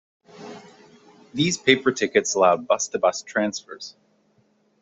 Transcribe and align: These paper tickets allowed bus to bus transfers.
These 1.31 1.59
paper 1.59 1.91
tickets 1.91 2.33
allowed 2.33 2.65
bus 2.65 2.87
to 2.87 2.97
bus 2.97 3.21
transfers. 3.21 3.95